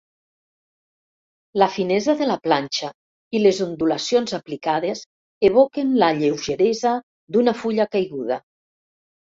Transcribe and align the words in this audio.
La 1.63 1.67
finesa 1.73 2.15
de 2.21 2.27
la 2.29 2.37
planxa 2.45 2.89
i 3.39 3.43
les 3.43 3.59
ondulacions 3.67 4.35
aplicades 4.39 5.05
evoquen 5.51 5.95
la 6.05 6.11
lleugeresa 6.23 6.97
d'una 7.37 7.55
fulla 7.63 7.89
caiguda. 7.95 8.45